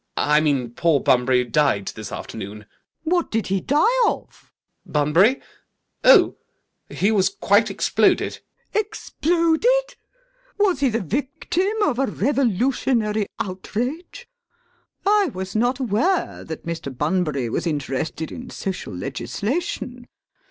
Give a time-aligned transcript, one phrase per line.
[0.17, 2.65] I mean poor Bunbury died this afternoon.
[2.65, 3.03] LADY BRACKNELL.
[3.15, 3.75] What did he die
[4.07, 4.09] of?
[4.09, 4.53] ALGERNON.
[5.13, 5.41] Bunbury?
[6.03, 6.37] Oh,
[6.89, 8.31] he was quite exploded.
[8.33, 8.39] LADY
[8.73, 8.81] BRACKNELL.
[8.81, 9.95] Exploded!
[10.57, 14.27] Was he the victim of a revolutionary outrage?
[15.05, 16.91] I was not aware that Mr.
[16.97, 20.07] Bunbury was interested in social legislation.